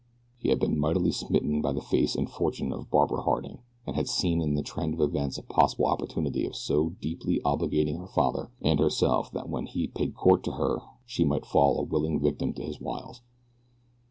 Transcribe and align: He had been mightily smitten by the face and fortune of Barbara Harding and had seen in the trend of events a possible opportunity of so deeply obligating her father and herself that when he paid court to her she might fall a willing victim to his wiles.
He 0.39 0.49
had 0.49 0.57
been 0.59 0.79
mightily 0.79 1.11
smitten 1.11 1.61
by 1.61 1.73
the 1.73 1.79
face 1.79 2.15
and 2.15 2.27
fortune 2.27 2.73
of 2.73 2.89
Barbara 2.89 3.21
Harding 3.21 3.59
and 3.85 3.95
had 3.95 4.07
seen 4.07 4.41
in 4.41 4.55
the 4.55 4.63
trend 4.63 4.95
of 4.95 4.99
events 4.99 5.37
a 5.37 5.43
possible 5.43 5.85
opportunity 5.85 6.43
of 6.43 6.55
so 6.55 6.95
deeply 6.99 7.39
obligating 7.45 7.99
her 7.99 8.07
father 8.07 8.49
and 8.63 8.79
herself 8.79 9.31
that 9.33 9.47
when 9.47 9.67
he 9.67 9.85
paid 9.85 10.15
court 10.15 10.41
to 10.45 10.53
her 10.53 10.79
she 11.05 11.23
might 11.23 11.45
fall 11.45 11.77
a 11.79 11.83
willing 11.83 12.19
victim 12.19 12.51
to 12.53 12.63
his 12.63 12.81
wiles. 12.81 13.21